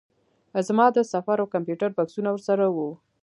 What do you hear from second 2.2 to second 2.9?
ورسره وو.